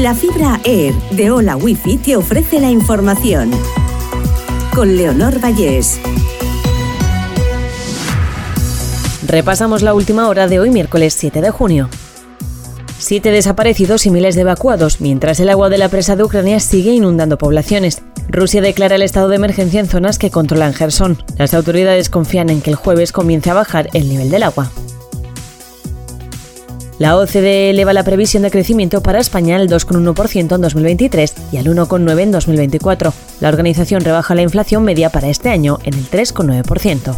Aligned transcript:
La 0.00 0.14
fibra 0.14 0.58
Air 0.64 0.94
de 1.10 1.30
Hola 1.30 1.56
Wifi 1.58 1.98
te 1.98 2.16
ofrece 2.16 2.58
la 2.58 2.70
información. 2.70 3.50
Con 4.74 4.96
Leonor 4.96 5.44
Vallés. 5.44 6.00
Repasamos 9.26 9.82
la 9.82 9.92
última 9.92 10.26
hora 10.28 10.48
de 10.48 10.58
hoy, 10.58 10.70
miércoles 10.70 11.14
7 11.18 11.42
de 11.42 11.50
junio. 11.50 11.90
Siete 12.98 13.30
desaparecidos 13.30 14.06
y 14.06 14.10
miles 14.10 14.36
de 14.36 14.40
evacuados, 14.40 15.02
mientras 15.02 15.38
el 15.38 15.50
agua 15.50 15.68
de 15.68 15.76
la 15.76 15.90
presa 15.90 16.16
de 16.16 16.24
Ucrania 16.24 16.60
sigue 16.60 16.92
inundando 16.92 17.36
poblaciones. 17.36 18.00
Rusia 18.30 18.62
declara 18.62 18.94
el 18.94 19.02
estado 19.02 19.28
de 19.28 19.36
emergencia 19.36 19.80
en 19.80 19.86
zonas 19.86 20.18
que 20.18 20.30
controlan 20.30 20.72
Gerson. 20.72 21.22
Las 21.36 21.52
autoridades 21.52 22.08
confían 22.08 22.48
en 22.48 22.62
que 22.62 22.70
el 22.70 22.76
jueves 22.76 23.12
comience 23.12 23.50
a 23.50 23.54
bajar 23.54 23.90
el 23.92 24.08
nivel 24.08 24.30
del 24.30 24.44
agua. 24.44 24.70
La 27.00 27.16
OCDE 27.16 27.70
eleva 27.70 27.94
la 27.94 28.04
previsión 28.04 28.42
de 28.42 28.50
crecimiento 28.50 29.02
para 29.02 29.20
España 29.20 29.56
al 29.56 29.70
2,1% 29.70 30.54
en 30.54 30.60
2023 30.60 31.34
y 31.50 31.56
al 31.56 31.64
1,9% 31.64 32.20
en 32.20 32.30
2024. 32.30 33.14
La 33.40 33.48
organización 33.48 34.02
rebaja 34.02 34.34
la 34.34 34.42
inflación 34.42 34.84
media 34.84 35.08
para 35.08 35.30
este 35.30 35.48
año 35.48 35.78
en 35.84 35.94
el 35.94 36.10
3,9%. 36.10 37.16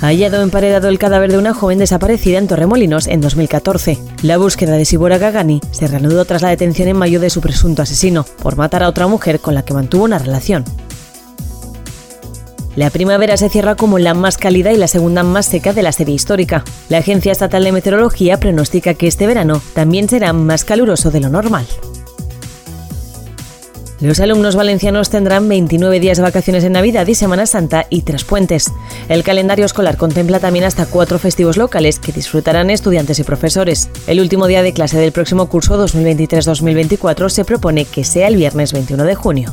Ha 0.00 0.06
hallado 0.06 0.40
emparedado 0.40 0.88
el 0.88 1.00
cadáver 1.00 1.32
de 1.32 1.38
una 1.38 1.52
joven 1.52 1.80
desaparecida 1.80 2.38
en 2.38 2.46
Torremolinos 2.46 3.08
en 3.08 3.20
2014. 3.20 3.98
La 4.22 4.36
búsqueda 4.36 4.76
de 4.76 4.84
Sibora 4.84 5.18
Gagani 5.18 5.60
se 5.72 5.88
reanudó 5.88 6.24
tras 6.26 6.42
la 6.42 6.50
detención 6.50 6.86
en 6.86 6.96
mayo 6.96 7.18
de 7.18 7.28
su 7.28 7.40
presunto 7.40 7.82
asesino 7.82 8.24
por 8.40 8.54
matar 8.54 8.84
a 8.84 8.88
otra 8.88 9.08
mujer 9.08 9.40
con 9.40 9.54
la 9.54 9.64
que 9.64 9.74
mantuvo 9.74 10.04
una 10.04 10.20
relación. 10.20 10.64
La 12.78 12.90
primavera 12.90 13.36
se 13.36 13.48
cierra 13.48 13.74
como 13.74 13.98
la 13.98 14.14
más 14.14 14.38
cálida 14.38 14.72
y 14.72 14.76
la 14.76 14.86
segunda 14.86 15.24
más 15.24 15.46
seca 15.46 15.72
de 15.72 15.82
la 15.82 15.90
serie 15.90 16.14
histórica. 16.14 16.62
La 16.88 16.98
Agencia 16.98 17.32
Estatal 17.32 17.64
de 17.64 17.72
Meteorología 17.72 18.38
pronostica 18.38 18.94
que 18.94 19.08
este 19.08 19.26
verano 19.26 19.60
también 19.74 20.08
será 20.08 20.32
más 20.32 20.64
caluroso 20.64 21.10
de 21.10 21.18
lo 21.18 21.28
normal. 21.28 21.66
Los 24.00 24.20
alumnos 24.20 24.54
valencianos 24.54 25.10
tendrán 25.10 25.48
29 25.48 25.98
días 25.98 26.18
de 26.18 26.22
vacaciones 26.22 26.62
en 26.62 26.70
Navidad 26.70 27.04
y 27.08 27.16
Semana 27.16 27.46
Santa 27.46 27.86
y 27.90 28.02
tres 28.02 28.22
puentes. 28.22 28.70
El 29.08 29.24
calendario 29.24 29.66
escolar 29.66 29.96
contempla 29.96 30.38
también 30.38 30.64
hasta 30.64 30.86
cuatro 30.86 31.18
festivos 31.18 31.56
locales 31.56 31.98
que 31.98 32.12
disfrutarán 32.12 32.70
estudiantes 32.70 33.18
y 33.18 33.24
profesores. 33.24 33.90
El 34.06 34.20
último 34.20 34.46
día 34.46 34.62
de 34.62 34.72
clase 34.72 35.00
del 35.00 35.10
próximo 35.10 35.48
curso 35.48 35.84
2023-2024 35.84 37.28
se 37.28 37.44
propone 37.44 37.86
que 37.86 38.04
sea 38.04 38.28
el 38.28 38.36
viernes 38.36 38.72
21 38.72 39.02
de 39.02 39.14
junio. 39.16 39.52